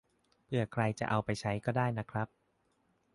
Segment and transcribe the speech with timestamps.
[0.43, 2.27] เผื่อใครจะเอาไปใช้ก็ได้นะครับ